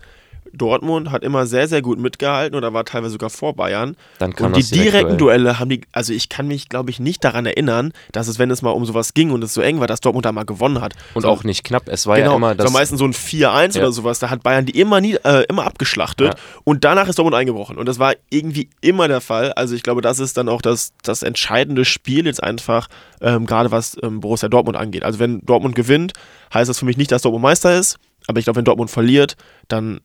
[0.53, 3.95] Dortmund hat immer sehr, sehr gut mitgehalten oder war teilweise sogar vor Bayern.
[4.19, 5.17] dann kann Und die das direkt direkten.
[5.17, 8.51] Duelle haben die, also ich kann mich, glaube ich, nicht daran erinnern, dass es, wenn
[8.51, 10.81] es mal um sowas ging und es so eng war, dass Dortmund da mal gewonnen
[10.81, 10.93] hat.
[11.13, 11.83] Und So- auch nicht knapp.
[11.87, 12.73] Es war genau, ja immer es war das.
[12.73, 13.81] meistens so ein 4-1 Ja.
[13.83, 14.19] oder sowas.
[14.19, 16.39] Da hat Bayern die immer, nie, äh, immer abgeschlachtet Ja.
[16.63, 17.77] und danach ist Dortmund eingebrochen.
[17.77, 19.51] Und das war irgendwie immer der Fall.
[19.53, 22.87] Also ich glaube, das ist dann auch das, das entscheidende Spiel jetzt einfach,
[23.21, 25.03] ähm, gerade was ähm, Borussia Dortmund angeht.
[25.03, 26.13] Also wenn Dortmund gewinnt,
[26.53, 27.97] heißt das für mich nicht, dass Dortmund Meister ist.
[28.27, 29.35] Aber ich glaube, wenn Dortmund verliert,
[29.69, 30.01] dann,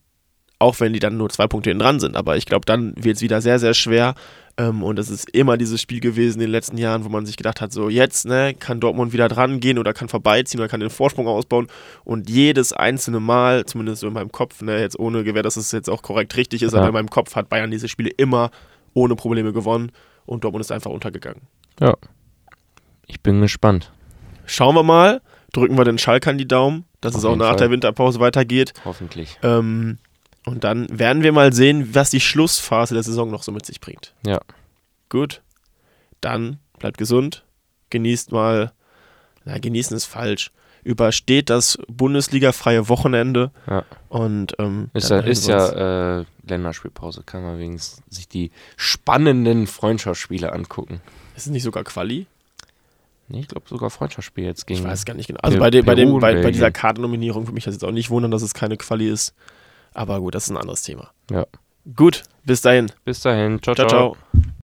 [0.64, 3.22] auch wenn die dann nur zwei Punkte dran sind, aber ich glaube, dann wird es
[3.22, 4.14] wieder sehr, sehr schwer.
[4.56, 7.36] Ähm, und es ist immer dieses Spiel gewesen in den letzten Jahren, wo man sich
[7.36, 10.78] gedacht hat, so jetzt ne, kann Dortmund wieder dran gehen oder kann vorbeiziehen oder kann
[10.78, 11.66] den Vorsprung ausbauen.
[12.04, 15.72] Und jedes einzelne Mal, zumindest so in meinem Kopf, ne, jetzt ohne Gewähr, dass es
[15.72, 16.78] jetzt auch korrekt richtig ist, Ja.
[16.78, 18.50] aber in meinem Kopf hat Bayern diese Spiele immer
[18.94, 19.90] ohne Probleme gewonnen
[20.24, 21.42] und Dortmund ist einfach untergegangen.
[21.80, 21.94] ja.
[23.06, 23.92] Ich bin gespannt.
[24.46, 25.20] Schauen wir mal,
[25.52, 27.56] drücken wir den Schalkern die Daumen, dass Auf es auch nach Fall.
[27.56, 28.72] der Winterpause weitergeht.
[28.84, 29.38] Hoffentlich.
[29.42, 29.98] Ähm,
[30.46, 33.80] und dann werden wir mal sehen, was die Schlussphase der Saison noch so mit sich
[33.80, 34.14] bringt.
[34.26, 34.40] Ja.
[35.08, 35.42] Gut.
[36.20, 37.44] Dann bleibt gesund.
[37.90, 38.72] Genießt mal.
[39.44, 40.50] Na, genießen ist falsch.
[40.82, 43.52] Übersteht das Bundesliga-freie Wochenende.
[43.66, 43.84] Ja.
[44.10, 47.22] Und ähm, Ist ja, ist ja äh, Länderspielpause.
[47.24, 51.00] Kann man wenigstens sich die spannenden Freundschaftsspiele angucken.
[51.36, 52.26] Ist es nicht sogar Quali?
[53.28, 54.80] Nee, ich glaube sogar Freundschaftsspiel jetzt gegen.
[54.80, 55.40] Ich weiß gar nicht genau.
[55.40, 56.70] Also bei, dem, bei, dem, bei, bei dieser.
[56.70, 59.34] Kartennominierung würde mich das jetzt auch nicht wundern, dass es keine Quali ist.
[59.94, 61.10] Aber gut, das ist ein anderes Thema.
[61.30, 61.46] Ja.
[61.96, 62.92] Gut, bis dahin.
[63.04, 63.62] Bis dahin.
[63.62, 63.74] ciao.
[63.74, 64.12] Ciao, ciao.
[64.12, 64.23] ciao.